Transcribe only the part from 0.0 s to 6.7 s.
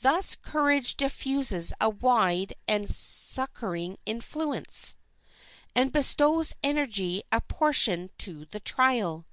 Thus courage diffuses a wide and succoring influence, and bestows